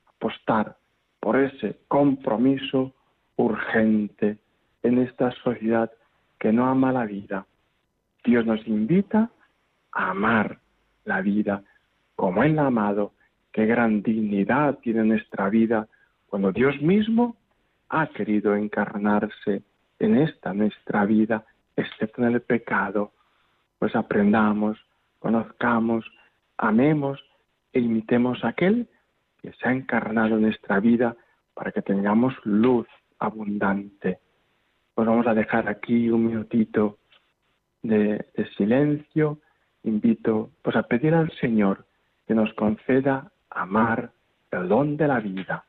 apostar 0.06 0.76
por 1.18 1.36
ese 1.36 1.80
compromiso 1.88 2.94
urgente 3.36 4.38
en 4.82 4.98
esta 4.98 5.32
sociedad 5.42 5.90
que 6.38 6.52
no 6.52 6.66
ama 6.66 6.92
la 6.92 7.04
vida. 7.04 7.46
Dios 8.24 8.46
nos 8.46 8.64
invita 8.66 9.30
a 9.92 10.10
amar 10.10 10.60
la 11.04 11.20
vida 11.20 11.64
como 12.14 12.44
Él 12.44 12.58
ha 12.58 12.66
amado. 12.66 13.12
Qué 13.52 13.66
gran 13.66 14.02
dignidad 14.02 14.78
tiene 14.78 15.04
nuestra 15.04 15.48
vida 15.48 15.88
cuando 16.26 16.52
Dios 16.52 16.80
mismo 16.80 17.36
ha 17.88 18.06
querido 18.08 18.54
encarnarse 18.54 19.62
en 19.98 20.16
esta 20.16 20.54
nuestra 20.54 21.04
vida, 21.04 21.44
excepto 21.76 22.22
en 22.22 22.34
el 22.34 22.40
pecado. 22.40 23.12
Pues 23.78 23.96
aprendamos, 23.96 24.78
conozcamos, 25.18 26.04
amemos 26.56 27.20
e 27.72 27.80
imitemos 27.80 28.44
a 28.44 28.48
aquel 28.48 28.88
que 29.42 29.52
se 29.52 29.68
ha 29.68 29.72
encarnado 29.72 30.36
en 30.36 30.42
nuestra 30.42 30.80
vida 30.80 31.16
para 31.54 31.72
que 31.72 31.82
tengamos 31.82 32.34
luz 32.44 32.86
abundante. 33.18 34.18
Pues 34.94 35.06
vamos 35.08 35.26
a 35.26 35.34
dejar 35.34 35.68
aquí 35.68 36.08
un 36.10 36.26
minutito 36.26 36.98
de, 37.82 38.26
silencio. 38.56 39.38
Invito 39.82 40.50
pues 40.62 40.76
a 40.76 40.82
pedir 40.82 41.14
al 41.14 41.30
Señor 41.40 41.86
que 42.26 42.34
nos 42.34 42.52
conceda 42.54 43.32
amar 43.50 44.10
el 44.50 44.68
don 44.68 44.96
de 44.96 45.08
la 45.08 45.20
vida. 45.20 45.64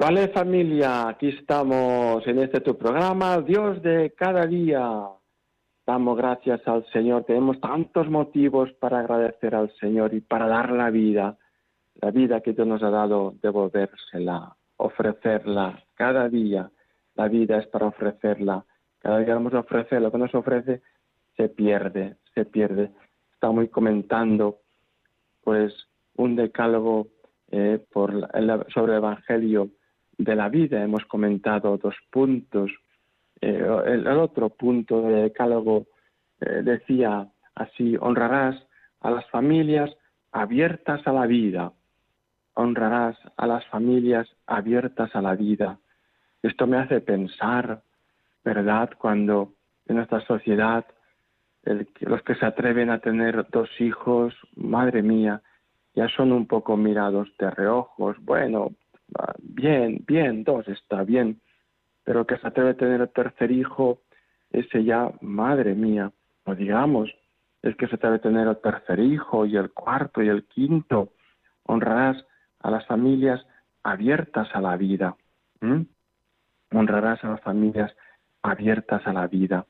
Vale 0.00 0.28
familia, 0.28 1.08
aquí 1.08 1.28
estamos 1.28 2.26
en 2.26 2.38
este 2.38 2.62
tu 2.62 2.78
programa, 2.78 3.38
Dios 3.42 3.82
de 3.82 4.14
cada 4.16 4.46
día. 4.46 4.82
damos 5.86 6.16
gracias 6.16 6.66
al 6.66 6.86
Señor. 6.86 7.24
Tenemos 7.24 7.60
tantos 7.60 8.08
motivos 8.08 8.72
para 8.80 9.00
agradecer 9.00 9.54
al 9.54 9.70
Señor 9.74 10.14
y 10.14 10.22
para 10.22 10.48
dar 10.48 10.72
la 10.72 10.88
vida, 10.88 11.36
la 12.00 12.10
vida 12.12 12.40
que 12.40 12.54
Dios 12.54 12.66
nos 12.66 12.82
ha 12.82 12.88
dado, 12.88 13.34
devolvérsela, 13.42 14.56
ofrecerla 14.78 15.84
cada 15.92 16.30
día. 16.30 16.70
La 17.14 17.28
vida 17.28 17.58
es 17.58 17.66
para 17.66 17.88
ofrecerla. 17.88 18.64
Cada 19.00 19.18
día 19.18 19.34
vamos 19.34 19.52
a 19.52 19.60
ofrecer 19.60 20.00
lo 20.00 20.10
que 20.10 20.16
nos 20.16 20.34
ofrece, 20.34 20.80
se 21.36 21.50
pierde, 21.50 22.16
se 22.34 22.46
pierde. 22.46 22.90
Estamos 23.34 23.68
comentando, 23.68 24.60
pues, 25.44 25.74
un 26.16 26.36
decálogo 26.36 27.08
eh, 27.50 27.84
por 27.92 28.12
sobre 28.72 28.92
el 28.92 28.98
Evangelio 28.98 29.68
de 30.24 30.36
la 30.36 30.48
vida. 30.48 30.82
Hemos 30.82 31.04
comentado 31.06 31.76
dos 31.78 31.94
puntos 32.10 32.70
eh, 33.40 33.66
el, 33.86 34.06
otro 34.06 34.50
punto 34.50 35.00
del 35.02 35.22
decálogo 35.22 35.86
eh, 36.40 36.60
decía 36.62 37.26
así, 37.54 37.96
honrarás 37.98 38.56
a 39.00 39.10
las 39.10 39.28
familias 39.30 39.90
abiertas 40.30 41.06
a 41.06 41.12
la 41.12 41.26
vida, 41.26 41.72
honrarás 42.54 43.16
a 43.36 43.46
las 43.46 43.64
familias 43.66 44.28
abiertas 44.46 45.14
a 45.14 45.22
la 45.22 45.34
vida. 45.34 45.78
Esto 46.42 46.66
me 46.66 46.78
hace 46.78 47.00
pensar, 47.00 47.82
¿verdad?, 48.44 48.90
cuando 48.98 49.54
en 49.86 49.96
nuestra 49.96 50.20
sociedad 50.26 50.84
los 52.00 52.22
que 52.22 52.34
se 52.36 52.46
atreven 52.46 52.90
a 52.90 53.00
tener 53.00 53.46
dos 53.50 53.68
hijos, 53.80 54.34
madre 54.54 55.02
mía, 55.02 55.42
ya 55.94 56.08
son 56.08 56.32
un 56.32 56.46
poco 56.46 56.76
mirados 56.76 57.28
de 57.38 57.50
reojos. 57.50 58.16
Bueno, 58.20 58.70
bien, 59.38 60.04
bien, 60.06 60.44
dos 60.44 60.66
está 60.68 61.04
bien, 61.04 61.40
pero 62.04 62.26
que 62.26 62.38
se 62.38 62.46
atreve 62.46 62.70
a 62.70 62.76
tener 62.76 63.00
el 63.00 63.08
tercer 63.10 63.50
hijo, 63.50 64.00
ese 64.50 64.84
ya, 64.84 65.10
madre 65.20 65.74
mía, 65.74 66.12
no 66.46 66.54
digamos, 66.54 67.10
es 67.62 67.76
que 67.76 67.86
se 67.88 67.96
atreve 67.96 68.16
a 68.16 68.20
tener 68.20 68.48
el 68.48 68.56
tercer 68.58 68.98
hijo 69.00 69.46
y 69.46 69.56
el 69.56 69.70
cuarto 69.70 70.22
y 70.22 70.28
el 70.28 70.44
quinto. 70.44 71.12
Honrarás 71.64 72.24
a 72.60 72.70
las 72.70 72.86
familias 72.86 73.44
abiertas 73.82 74.48
a 74.54 74.60
la 74.60 74.76
vida. 74.76 75.16
Honrarás 76.72 77.22
a 77.24 77.28
las 77.28 77.40
familias 77.42 77.94
abiertas 78.42 79.06
a 79.06 79.12
la 79.12 79.26
vida. 79.26 79.66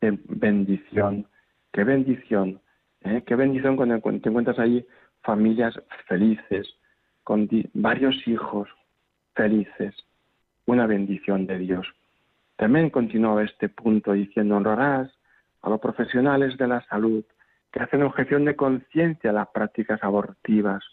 Qué 0.00 0.18
bendición, 0.28 1.26
qué 1.72 1.84
bendición, 1.84 2.60
¿eh? 3.02 3.22
qué 3.26 3.36
bendición 3.36 3.76
cuando 3.76 4.00
te 4.00 4.28
encuentras 4.28 4.58
ahí 4.58 4.84
familias 5.22 5.74
felices, 6.06 6.66
con 7.24 7.48
varios 7.74 8.16
hijos 8.26 8.68
felices 9.34 9.94
una 10.66 10.86
bendición 10.86 11.46
de 11.46 11.58
Dios. 11.58 11.86
También 12.56 12.90
continuó 12.90 13.40
este 13.40 13.68
punto 13.68 14.12
diciendo, 14.12 14.56
honrarás 14.56 15.10
a 15.62 15.70
los 15.70 15.80
profesionales 15.80 16.56
de 16.58 16.68
la 16.68 16.80
salud 16.86 17.24
que 17.72 17.80
hacen 17.80 18.02
objeción 18.02 18.44
de 18.44 18.56
conciencia 18.56 19.30
a 19.30 19.32
las 19.32 19.48
prácticas 19.48 20.02
abortivas, 20.02 20.84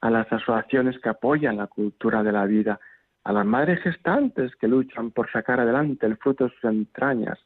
a 0.00 0.10
las 0.10 0.30
asociaciones 0.32 0.98
que 0.98 1.08
apoyan 1.08 1.56
la 1.56 1.66
cultura 1.66 2.22
de 2.22 2.32
la 2.32 2.44
vida, 2.44 2.80
a 3.24 3.32
las 3.32 3.46
madres 3.46 3.80
gestantes 3.82 4.54
que 4.56 4.68
luchan 4.68 5.10
por 5.10 5.30
sacar 5.30 5.60
adelante 5.60 6.06
el 6.06 6.16
fruto 6.16 6.44
de 6.44 6.50
sus 6.50 6.64
entrañas. 6.64 7.38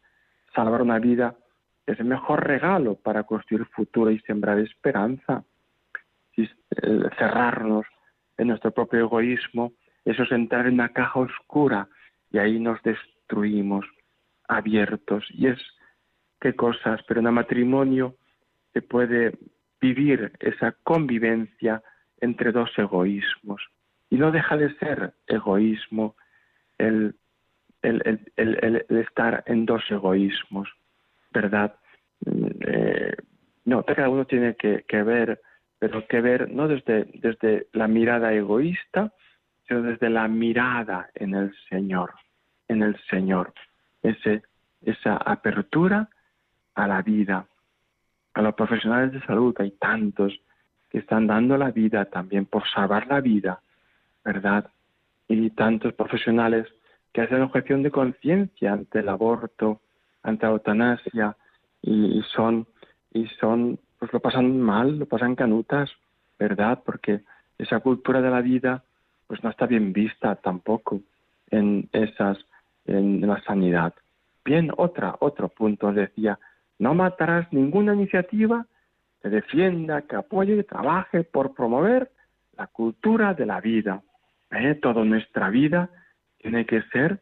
Salvar 0.55 0.83
una 0.83 0.99
vida 0.99 1.35
es 1.87 1.99
el 2.01 2.07
mejor 2.07 2.47
regalo 2.47 2.97
para 2.97 3.25
construir 3.25 3.65
futuro 3.67 4.11
y 4.11 4.19
sembrar 4.21 4.59
esperanza. 4.59 5.45
Cerrarnos 7.19 7.87
en 8.39 8.49
nuestro 8.49 8.71
propio 8.71 9.01
egoísmo 9.01 9.73
eso 10.05 10.23
es 10.23 10.33
entrar 10.33 10.67
en 10.67 10.75
una 10.75 10.89
caja 10.89 11.21
oscura 11.21 11.89
y 12.31 12.39
ahí 12.39 12.59
nos 12.59 12.83
destruimos 12.83 13.85
abiertos. 14.49 15.25
Y 15.31 15.49
es 15.49 15.59
qué 16.41 16.55
cosas, 16.55 17.01
pero 17.07 17.21
en 17.21 17.27
el 17.27 17.33
matrimonio 17.33 18.17
se 18.73 18.81
puede 18.81 19.37
vivir 19.81 20.33
esa 20.41 20.73
convivencia 20.83 21.83
entre 22.21 22.53
dos 22.53 22.71
egoísmos. 22.79 23.63
Y 24.09 24.17
no 24.17 24.33
deja 24.33 24.57
de 24.57 24.75
ser 24.77 25.13
egoísmo 25.27 26.17
el, 26.79 27.15
el, 27.83 28.27
el, 28.37 28.85
estar 28.89 29.45
en 29.47 29.67
dos 29.67 29.83
egoísmos, 29.91 30.69
¿verdad? 31.33 31.77
Eh, 32.25 33.15
no, 33.67 33.85
cada 33.85 34.09
uno 34.09 34.25
tiene 34.25 34.57
que, 34.57 35.03
ver, 35.03 35.41
pero 35.79 36.07
que 36.07 36.21
ver 36.21 36.51
no 36.51 36.69
desde, 36.69 37.05
desde 37.15 37.69
la 37.73 37.89
mirada 37.89 38.33
egoísta, 38.33 39.13
sino 39.67 39.83
desde 39.83 40.11
la 40.11 40.29
mirada 40.29 41.11
en 41.15 41.35
el 41.35 41.55
Señor, 41.69 42.15
en 42.69 42.83
el 42.83 42.97
Señor, 43.11 43.53
ese, 44.03 44.43
esa 44.83 45.17
apertura 45.17 46.09
a 46.75 46.87
la 46.87 47.03
vida. 47.03 47.47
A 48.35 48.43
los 48.43 48.55
profesionales 48.55 49.13
de 49.13 49.21
salud 49.23 49.55
hay 49.59 49.73
tantos 49.73 50.33
que 50.91 50.99
están 50.99 51.27
dando 51.27 51.57
la 51.57 51.71
vida 51.71 52.07
también 52.07 52.47
por 52.47 52.67
salvar 52.69 53.07
la 53.07 53.21
vida, 53.21 53.61
¿verdad? 54.25 54.71
Y 55.29 55.51
tantos 55.51 55.93
profesionales 55.95 56.67
que 57.13 57.23
hacen 57.23 57.43
objeción 57.43 57.83
de 57.83 57.91
conciencia 57.91 58.73
ante 58.73 59.01
el 59.01 59.09
aborto, 59.09 59.81
ante 60.23 60.47
la 60.47 60.53
eutanasia, 60.53 61.37
y, 61.83 62.23
son, 62.35 62.67
y 63.13 63.27
son, 63.41 63.79
pues 63.99 64.13
lo 64.13 64.21
pasan 64.21 64.61
mal, 64.61 64.99
lo 64.99 65.07
pasan 65.07 65.35
canutas, 65.35 65.91
¿verdad? 66.39 66.81
Porque 66.85 67.21
esa 67.59 67.81
cultura 67.81 68.21
de 68.21 68.31
la 68.31 68.41
vida 68.41 68.83
pues 69.27 69.43
no 69.45 69.51
está 69.51 69.67
bien 69.67 69.93
vista 69.93 70.37
tampoco 70.37 71.01
en 71.51 71.89
esas 71.93 72.39
en 72.87 73.27
la 73.27 73.43
sanidad. 73.43 73.95
Bien, 74.45 74.71
otra 74.77 75.17
otro 75.21 75.49
punto 75.49 75.93
decía, 75.93 76.39
no 76.79 76.95
matarás 76.95 77.53
ninguna 77.53 77.95
iniciativa 77.95 78.65
que 79.23 79.29
defienda, 79.29 80.03
que 80.03 80.17
apoye, 80.17 80.57
que 80.57 80.63
trabaje 80.63 81.25
por 81.25 81.55
promover 81.55 82.11
la 82.57 82.67
cultura 82.69 83.35
de 83.35 83.47
la 83.47 83.61
vida. 83.61 84.03
¿Eh? 84.51 84.75
Toda 84.77 85.05
nuestra 85.05 85.51
vida 85.51 85.91
tiene 86.39 86.65
que 86.65 86.83
ser, 86.93 87.21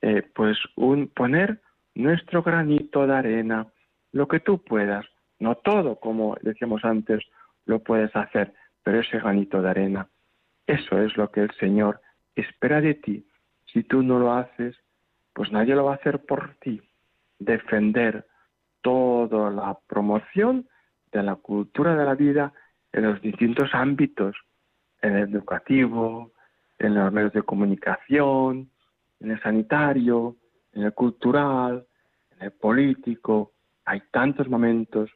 eh, 0.00 0.22
pues, 0.34 0.58
un 0.76 1.08
poner 1.08 1.60
nuestro 1.94 2.42
granito 2.42 3.06
de 3.06 3.14
arena, 3.14 3.66
lo 4.12 4.26
que 4.26 4.40
tú 4.40 4.58
puedas. 4.58 5.06
No 5.44 5.56
todo, 5.56 5.96
como 5.96 6.38
decíamos 6.40 6.86
antes, 6.86 7.22
lo 7.66 7.80
puedes 7.80 8.16
hacer, 8.16 8.54
pero 8.82 9.00
ese 9.00 9.18
granito 9.18 9.60
de 9.60 9.68
arena. 9.68 10.08
Eso 10.66 10.98
es 10.98 11.14
lo 11.18 11.30
que 11.30 11.42
el 11.42 11.50
Señor 11.60 12.00
espera 12.34 12.80
de 12.80 12.94
ti. 12.94 13.26
Si 13.66 13.82
tú 13.82 14.02
no 14.02 14.18
lo 14.18 14.32
haces, 14.32 14.74
pues 15.34 15.52
nadie 15.52 15.74
lo 15.74 15.84
va 15.84 15.92
a 15.92 15.96
hacer 15.96 16.24
por 16.24 16.54
ti. 16.62 16.80
Defender 17.38 18.26
toda 18.80 19.50
la 19.50 19.78
promoción 19.86 20.66
de 21.12 21.22
la 21.22 21.34
cultura 21.34 21.94
de 21.94 22.06
la 22.06 22.14
vida 22.14 22.54
en 22.94 23.02
los 23.02 23.20
distintos 23.20 23.68
ámbitos, 23.74 24.34
en 25.02 25.14
el 25.14 25.28
educativo, 25.28 26.32
en 26.78 26.94
los 26.94 27.12
medios 27.12 27.34
de 27.34 27.42
comunicación, 27.42 28.70
en 29.20 29.30
el 29.30 29.42
sanitario, 29.42 30.36
en 30.72 30.84
el 30.84 30.94
cultural, 30.94 31.86
en 32.30 32.46
el 32.46 32.52
político. 32.52 33.52
Hay 33.84 34.00
tantos 34.10 34.48
momentos 34.48 35.10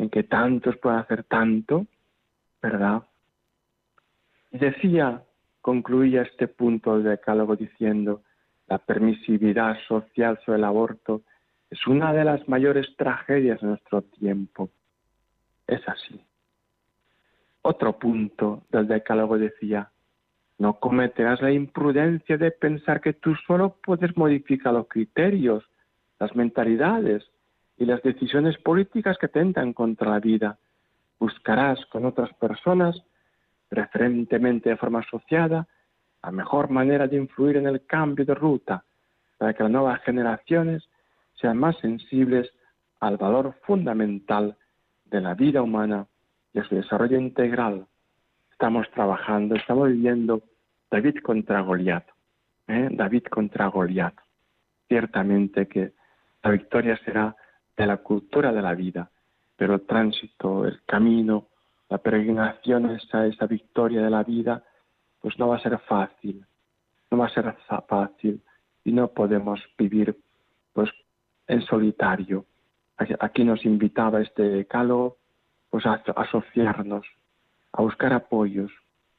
en 0.00 0.08
que 0.08 0.22
tantos 0.22 0.78
pueden 0.78 1.00
hacer 1.00 1.24
tanto, 1.24 1.86
¿verdad? 2.62 3.02
Y 4.50 4.56
decía, 4.56 5.22
concluía 5.60 6.22
este 6.22 6.48
punto 6.48 6.94
del 6.94 7.04
decálogo 7.04 7.54
diciendo, 7.54 8.22
la 8.66 8.78
permisividad 8.78 9.76
social 9.86 10.40
sobre 10.44 10.56
el 10.56 10.64
aborto 10.64 11.20
es 11.68 11.86
una 11.86 12.14
de 12.14 12.24
las 12.24 12.48
mayores 12.48 12.86
tragedias 12.96 13.60
de 13.60 13.68
nuestro 13.68 14.00
tiempo. 14.00 14.70
Es 15.66 15.86
así. 15.86 16.18
Otro 17.60 17.98
punto 17.98 18.62
del 18.70 18.88
decálogo 18.88 19.36
decía, 19.36 19.90
no 20.56 20.80
cometerás 20.80 21.42
la 21.42 21.52
imprudencia 21.52 22.38
de 22.38 22.50
pensar 22.52 23.02
que 23.02 23.12
tú 23.12 23.34
solo 23.46 23.76
puedes 23.84 24.16
modificar 24.16 24.72
los 24.72 24.88
criterios, 24.88 25.62
las 26.18 26.34
mentalidades 26.34 27.22
y 27.80 27.86
las 27.86 28.02
decisiones 28.02 28.58
políticas 28.58 29.16
que 29.18 29.28
tentan 29.28 29.72
contra 29.72 30.10
la 30.10 30.20
vida. 30.20 30.58
Buscarás 31.18 31.84
con 31.86 32.04
otras 32.04 32.32
personas 32.34 32.94
preferentemente 33.70 34.68
de 34.68 34.76
forma 34.76 34.98
asociada, 34.98 35.66
la 36.22 36.30
mejor 36.30 36.68
manera 36.68 37.06
de 37.06 37.16
influir 37.16 37.56
en 37.56 37.66
el 37.66 37.86
cambio 37.86 38.26
de 38.26 38.34
ruta 38.34 38.84
para 39.38 39.54
que 39.54 39.62
las 39.62 39.72
nuevas 39.72 40.02
generaciones 40.02 40.86
sean 41.40 41.56
más 41.56 41.74
sensibles 41.78 42.50
al 43.00 43.16
valor 43.16 43.54
fundamental 43.62 44.58
de 45.06 45.20
la 45.22 45.32
vida 45.32 45.62
humana 45.62 46.06
y 46.52 46.58
a 46.58 46.64
su 46.64 46.74
desarrollo 46.74 47.18
integral. 47.18 47.86
Estamos 48.52 48.90
trabajando, 48.90 49.54
estamos 49.54 49.88
viviendo 49.88 50.42
David 50.90 51.20
contra 51.22 51.62
Goliat. 51.62 52.04
¿eh? 52.68 52.88
David 52.90 53.24
contra 53.30 53.68
Goliat. 53.68 54.14
Ciertamente 54.86 55.66
que 55.66 55.92
la 56.42 56.50
victoria 56.50 56.98
será 57.06 57.34
de 57.80 57.86
la 57.86 57.96
cultura 57.96 58.52
de 58.52 58.60
la 58.60 58.74
vida, 58.74 59.10
pero 59.56 59.74
el 59.74 59.86
tránsito, 59.86 60.66
el 60.66 60.82
camino, 60.84 61.46
la 61.88 61.96
peregrinación, 61.98 62.90
esa, 62.90 63.26
esa 63.26 63.46
victoria 63.46 64.02
de 64.02 64.10
la 64.10 64.22
vida, 64.22 64.62
pues 65.20 65.38
no 65.38 65.48
va 65.48 65.56
a 65.56 65.62
ser 65.62 65.78
fácil, 65.78 66.44
no 67.10 67.18
va 67.18 67.26
a 67.26 67.30
ser 67.30 67.56
fácil 67.88 68.42
y 68.84 68.92
no 68.92 69.08
podemos 69.08 69.60
vivir 69.78 70.14
pues 70.74 70.90
en 71.46 71.62
solitario. 71.62 72.44
Aquí 73.18 73.44
nos 73.44 73.64
invitaba 73.64 74.20
este 74.20 74.66
calo 74.66 75.16
pues 75.70 75.86
a 75.86 76.02
asociarnos, 76.16 77.06
a 77.72 77.80
buscar 77.80 78.12
apoyos, 78.12 78.70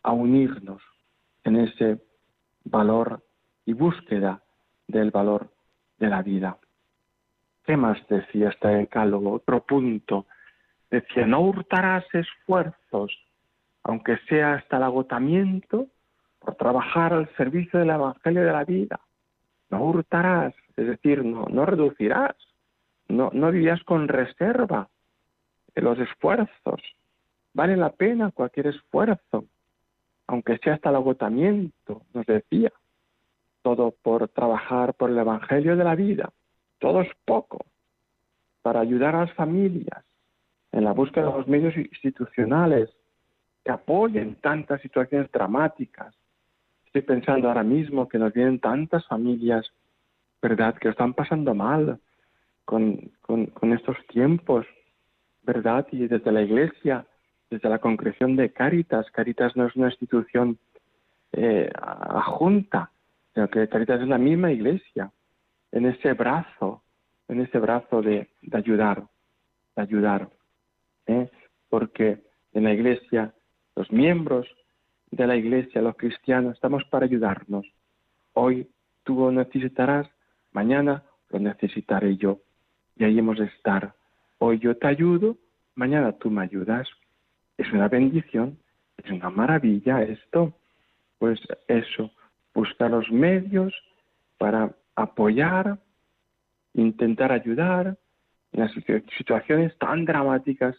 a 0.03 0.11
unirnos 0.11 0.83
en 1.43 1.55
ese 1.55 1.99
valor 2.63 3.23
y 3.65 3.73
búsqueda 3.73 4.43
del 4.87 5.09
valor 5.09 5.49
de 5.97 6.09
la 6.09 6.21
vida. 6.21 6.57
¿Qué 7.65 7.77
más 7.77 7.97
decía 8.07 8.49
este 8.49 8.67
decálogo? 8.67 9.33
Otro 9.33 9.63
punto. 9.63 10.25
Decía, 10.89 11.25
no 11.25 11.41
hurtarás 11.41 12.05
esfuerzos, 12.13 13.17
aunque 13.83 14.17
sea 14.27 14.55
hasta 14.55 14.77
el 14.77 14.83
agotamiento, 14.83 15.87
por 16.39 16.55
trabajar 16.55 17.13
al 17.13 17.29
servicio 17.35 17.79
del 17.79 17.91
Evangelio 17.91 18.43
de 18.43 18.51
la 18.51 18.65
vida. 18.65 18.99
No 19.69 19.83
hurtarás, 19.85 20.53
es 20.75 20.87
decir, 20.87 21.23
no, 21.23 21.45
no 21.49 21.65
reducirás, 21.65 22.35
no, 23.07 23.29
no 23.33 23.51
vivirás 23.51 23.83
con 23.83 24.07
reserva 24.07 24.89
los 25.75 25.99
esfuerzos. 25.99 26.81
Vale 27.53 27.75
la 27.75 27.91
pena 27.91 28.31
cualquier 28.31 28.67
esfuerzo, 28.67 29.45
aunque 30.27 30.57
sea 30.57 30.75
hasta 30.75 30.89
el 30.89 30.95
agotamiento, 30.95 32.03
nos 32.13 32.25
decía. 32.25 32.71
Todo 33.61 33.93
por 34.01 34.27
trabajar 34.29 34.95
por 34.95 35.11
el 35.11 35.19
Evangelio 35.19 35.75
de 35.75 35.83
la 35.83 35.95
vida. 35.95 36.31
Todo 36.81 37.01
es 37.01 37.11
poco 37.25 37.59
para 38.63 38.79
ayudar 38.79 39.15
a 39.15 39.25
las 39.25 39.33
familias 39.35 40.03
en 40.71 40.83
la 40.83 40.93
búsqueda 40.93 41.27
de 41.27 41.37
los 41.37 41.47
medios 41.47 41.77
institucionales 41.77 42.89
que 43.63 43.71
apoyen 43.71 44.33
tantas 44.41 44.81
situaciones 44.81 45.31
dramáticas. 45.31 46.15
Estoy 46.87 47.03
pensando 47.03 47.47
ahora 47.47 47.61
mismo 47.61 48.09
que 48.09 48.17
nos 48.17 48.33
vienen 48.33 48.59
tantas 48.59 49.05
familias, 49.05 49.71
¿verdad?, 50.41 50.75
que 50.75 50.89
están 50.89 51.13
pasando 51.13 51.53
mal 51.53 51.99
con, 52.65 53.11
estos 53.61 53.97
tiempos, 54.07 54.65
¿verdad? 55.43 55.85
Y 55.91 56.07
desde 56.07 56.31
la 56.31 56.41
Iglesia, 56.41 57.05
desde 57.51 57.69
la 57.69 57.77
concreción 57.77 58.35
de 58.35 58.51
Cáritas, 58.51 59.05
Cáritas 59.11 59.55
no 59.55 59.67
es 59.67 59.75
una 59.75 59.89
institución 59.89 60.57
eh, 61.31 61.69
adjunta, 61.75 62.89
sino 63.35 63.47
que 63.49 63.69
Cáritas 63.69 64.01
es 64.01 64.07
la 64.07 64.17
misma 64.17 64.51
Iglesia, 64.51 65.11
en 65.71 65.85
ese 65.85 66.13
brazo, 66.13 66.83
en 67.27 67.41
ese 67.41 67.59
brazo 67.59 68.01
de, 68.01 68.29
ayudar, 68.51 69.03
de 69.75 69.81
ayudar, 69.81 70.29
¿eh? 71.07 71.29
porque 71.69 72.21
en 72.53 72.63
la 72.65 72.73
Iglesia 72.73 73.33
los 73.75 73.91
miembros 73.91 74.47
de 75.11 75.27
la 75.27 75.35
Iglesia, 75.35 75.81
los 75.81 75.95
cristianos, 75.95 76.55
estamos 76.55 76.83
para 76.85 77.05
ayudarnos. 77.05 77.65
Hoy 78.33 78.67
tú 79.03 79.19
lo 79.19 79.31
necesitarás, 79.31 80.09
mañana 80.51 81.03
lo 81.29 81.39
necesitaré 81.39 82.17
yo. 82.17 82.39
Y 82.95 83.03
ahí 83.03 83.19
hemos 83.19 83.37
de 83.37 83.45
estar. 83.45 83.93
Hoy 84.39 84.59
yo 84.59 84.75
te 84.77 84.87
ayudo, 84.87 85.37
mañana 85.75 86.13
tú 86.13 86.29
me 86.29 86.43
ayudas. 86.43 86.87
Es 87.57 87.71
una 87.71 87.87
bendición, 87.87 88.57
es 88.97 89.11
una 89.11 89.29
maravilla 89.29 90.01
esto. 90.03 90.53
Pues 91.17 91.39
eso, 91.67 92.11
buscar 92.53 92.91
los 92.91 93.09
medios 93.11 93.73
para 94.37 94.73
apoyar, 94.95 95.79
intentar 96.73 97.31
ayudar 97.31 97.97
en 98.51 98.59
las 98.59 98.71
situaciones 99.17 99.77
tan 99.77 100.05
dramáticas 100.05 100.75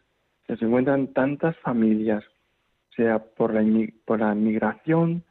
que 0.46 0.56
se 0.56 0.64
encuentran 0.64 1.12
tantas 1.12 1.56
familias 1.58 2.24
sea 2.96 3.18
por 3.18 3.54
la, 3.54 3.62
por 4.04 4.20
la 4.20 4.34
migración, 4.34 5.24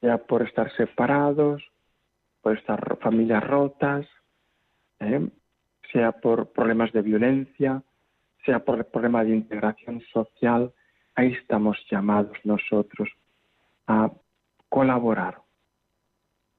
sea 0.00 0.18
por 0.18 0.42
estar 0.42 0.74
separados, 0.76 1.62
por 2.40 2.56
estar 2.56 2.98
familias 2.98 3.44
rotas, 3.44 4.06
¿eh? 5.00 5.28
sea 5.92 6.12
por 6.12 6.52
problemas 6.52 6.92
de 6.92 7.02
violencia, 7.02 7.82
sea 8.44 8.60
por 8.60 8.84
problemas 8.86 9.26
de 9.26 9.34
integración 9.34 10.00
social, 10.12 10.72
ahí 11.14 11.32
estamos 11.32 11.78
llamados 11.90 12.36
nosotros 12.44 13.08
a 13.86 14.10
colaborar. 14.68 15.38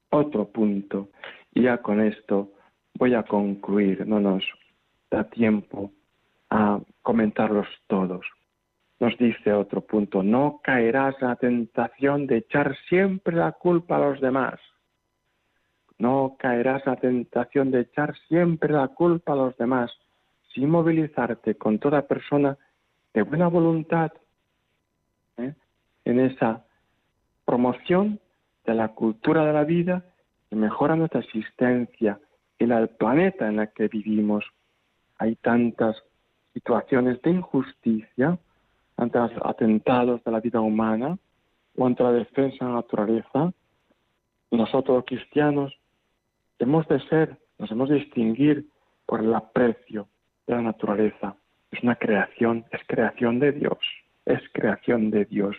Otro 0.09 0.47
punto, 0.47 1.09
y 1.57 1.63
ya 1.63 1.79
con 1.79 2.01
esto 2.01 2.51
voy 2.93 3.15
a 3.15 3.23
concluir, 3.23 4.05
no 4.07 4.19
nos 4.19 4.43
da 5.09 5.23
tiempo 5.23 5.91
a 6.49 6.79
comentarlos 7.01 7.67
todos 7.87 8.25
nos 8.99 9.17
dice 9.17 9.53
otro 9.53 9.81
punto, 9.81 10.23
no 10.23 10.59
caerás 10.63 11.15
en 11.21 11.27
la 11.27 11.35
tentación 11.35 12.25
de 12.25 12.37
echar 12.37 12.75
siempre 12.89 13.35
la 13.35 13.51
culpa 13.51 13.97
a 13.97 13.99
los 13.99 14.19
demás. 14.19 14.59
No 15.99 16.35
caerás 16.39 16.81
en 16.85 16.93
la 16.93 16.99
tentación 16.99 17.71
de 17.71 17.81
echar 17.81 18.15
siempre 18.27 18.73
la 18.73 18.87
culpa 18.87 19.33
a 19.33 19.35
los 19.35 19.57
demás, 19.57 19.91
sin 20.53 20.69
movilizarte 20.69 21.55
con 21.55 21.77
toda 21.77 22.07
persona 22.07 22.57
de 23.13 23.21
buena 23.21 23.47
voluntad 23.47 24.11
¿eh? 25.37 25.53
en 26.05 26.19
esa 26.19 26.65
promoción 27.45 28.19
de 28.65 28.73
la 28.73 28.89
cultura 28.89 29.45
de 29.45 29.53
la 29.53 29.63
vida 29.63 30.03
mejora 30.55 30.95
nuestra 30.95 31.19
existencia 31.19 32.19
la 32.65 32.79
del 32.79 32.89
planeta 32.89 33.47
en 33.47 33.59
el 33.59 33.69
que 33.73 33.87
vivimos. 33.87 34.43
Hay 35.19 35.35
tantas 35.35 35.95
situaciones 36.53 37.21
de 37.21 37.31
injusticia 37.31 38.37
ante 38.95 39.19
los 39.19 39.31
atentados 39.43 40.23
de 40.23 40.31
la 40.31 40.39
vida 40.39 40.59
humana 40.59 41.17
o 41.77 41.85
ante 41.85 42.03
la 42.03 42.11
defensa 42.11 42.65
de 42.65 42.71
la 42.71 42.77
naturaleza, 42.77 43.53
nosotros 44.49 45.03
cristianos 45.05 45.77
hemos 46.57 46.87
de 46.87 46.99
ser, 47.07 47.37
nos 47.59 47.69
hemos 47.69 47.89
de 47.89 47.95
distinguir 47.95 48.65
por 49.05 49.19
el 49.21 49.33
aprecio 49.35 50.07
de 50.47 50.55
la 50.55 50.61
naturaleza. 50.61 51.35
Es 51.71 51.83
una 51.83 51.95
creación, 51.95 52.65
es 52.71 52.81
creación 52.87 53.39
de 53.39 53.51
Dios, 53.51 53.77
es 54.25 54.41
creación 54.53 55.11
de 55.11 55.25
Dios. 55.25 55.55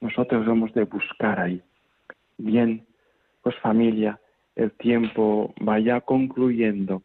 Nosotros 0.00 0.46
hemos 0.46 0.72
de 0.72 0.84
buscar 0.84 1.38
ahí. 1.38 1.62
Bien, 2.38 2.86
pues 3.42 3.56
familia, 3.56 4.20
el 4.56 4.72
tiempo 4.72 5.54
vaya 5.60 6.00
concluyendo 6.00 7.02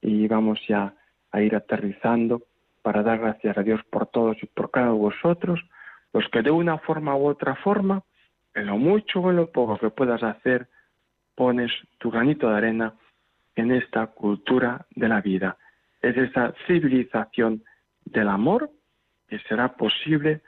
y 0.00 0.26
vamos 0.28 0.58
ya 0.68 0.94
a 1.30 1.40
ir 1.40 1.54
aterrizando 1.54 2.42
para 2.82 3.02
dar 3.02 3.18
gracias 3.18 3.56
a 3.56 3.62
Dios 3.62 3.80
por 3.90 4.06
todos 4.06 4.36
y 4.42 4.46
por 4.46 4.70
cada 4.70 4.92
uno 4.92 4.94
de 4.94 5.14
vosotros, 5.14 5.60
los 6.12 6.26
que 6.28 6.42
de 6.42 6.50
una 6.50 6.78
forma 6.78 7.16
u 7.16 7.26
otra 7.26 7.54
forma, 7.56 8.02
en 8.54 8.66
lo 8.66 8.78
mucho 8.78 9.20
o 9.20 9.30
en 9.30 9.36
lo 9.36 9.50
poco 9.50 9.78
que 9.78 9.90
puedas 9.90 10.22
hacer, 10.22 10.68
pones 11.34 11.70
tu 11.98 12.10
granito 12.10 12.48
de 12.50 12.56
arena 12.56 12.94
en 13.54 13.72
esta 13.72 14.08
cultura 14.08 14.86
de 14.90 15.08
la 15.08 15.20
vida. 15.20 15.56
Es 16.02 16.16
esa 16.16 16.54
civilización 16.66 17.62
del 18.04 18.28
amor 18.28 18.70
que 19.28 19.38
será 19.40 19.76
posible 19.76 20.40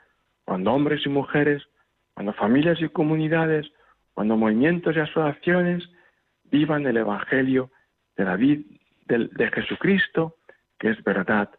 cuando 0.43 0.73
hombres 0.73 1.05
y 1.05 1.09
mujeres, 1.09 1.63
cuando 2.13 2.33
familias 2.33 2.81
y 2.81 2.89
comunidades, 2.89 3.71
cuando 4.13 4.37
movimientos 4.37 4.95
y 4.95 4.99
asociaciones 4.99 5.89
vivan 6.45 6.85
el 6.85 6.97
Evangelio 6.97 7.71
de 8.15 8.25
la 8.25 8.35
vida 8.35 8.63
de 9.07 9.51
Jesucristo, 9.51 10.37
que 10.79 10.89
es 10.91 11.03
verdad 11.03 11.49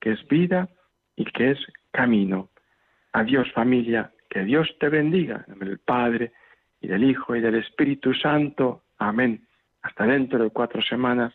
que 0.00 0.12
es 0.12 0.28
vida 0.28 0.68
y 1.16 1.24
que 1.24 1.52
es 1.52 1.58
camino. 1.90 2.50
Adiós 3.12 3.50
familia, 3.52 4.12
que 4.30 4.44
Dios 4.44 4.68
te 4.78 4.88
bendiga, 4.88 5.44
en 5.48 5.58
del 5.58 5.78
Padre 5.78 6.32
y 6.80 6.88
del 6.88 7.04
Hijo 7.04 7.34
y 7.34 7.40
del 7.40 7.56
Espíritu 7.56 8.14
Santo. 8.14 8.84
Amén. 8.98 9.46
Hasta 9.82 10.06
dentro 10.06 10.42
de 10.42 10.50
cuatro 10.50 10.82
semanas, 10.82 11.32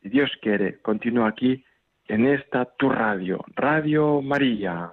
si 0.00 0.08
Dios 0.08 0.30
quiere, 0.40 0.80
continúa 0.80 1.28
aquí 1.28 1.64
en 2.06 2.26
esta 2.26 2.64
tu 2.76 2.88
radio, 2.88 3.44
Radio 3.54 4.22
María. 4.22 4.92